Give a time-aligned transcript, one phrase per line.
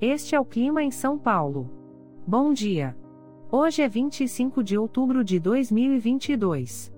[0.00, 1.70] Este é o clima em São Paulo.
[2.26, 2.94] Bom dia.
[3.50, 6.92] Hoje é 25 de outubro de 2022.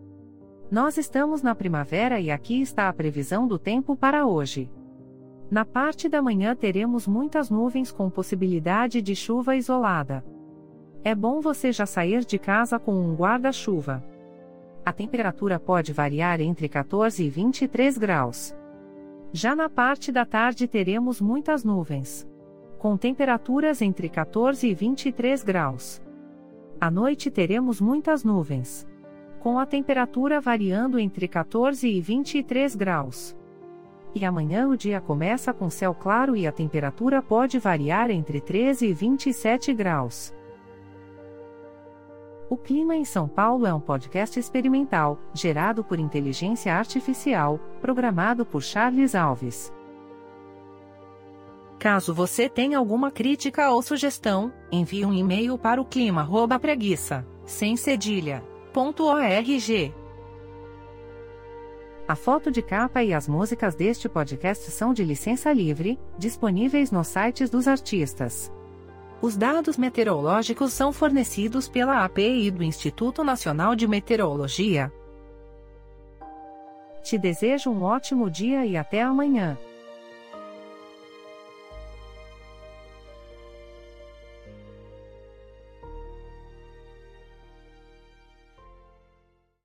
[0.68, 4.68] Nós estamos na primavera e aqui está a previsão do tempo para hoje.
[5.48, 10.24] Na parte da manhã teremos muitas nuvens com possibilidade de chuva isolada.
[11.04, 14.04] É bom você já sair de casa com um guarda-chuva.
[14.84, 18.56] A temperatura pode variar entre 14 e 23 graus.
[19.32, 22.26] Já na parte da tarde teremos muitas nuvens.
[22.78, 26.00] Com temperaturas entre 14 e 23 graus.
[26.80, 28.86] À noite teremos muitas nuvens.
[29.40, 33.36] Com a temperatura variando entre 14 e 23 graus.
[34.14, 38.86] E amanhã o dia começa com céu claro e a temperatura pode variar entre 13
[38.86, 40.32] e 27 graus.
[42.48, 48.62] O Clima em São Paulo é um podcast experimental, gerado por inteligência artificial, programado por
[48.62, 49.76] Charles Alves.
[51.78, 58.42] Caso você tenha alguma crítica ou sugestão, envie um e-mail para o clima@preguiça, sem cedilha,
[58.74, 59.94] .org.
[62.08, 67.06] A foto de capa e as músicas deste podcast são de licença livre, disponíveis nos
[67.06, 68.52] sites dos artistas.
[69.20, 74.92] Os dados meteorológicos são fornecidos pela API do Instituto Nacional de Meteorologia.
[77.02, 79.56] Te desejo um ótimo dia e até amanhã.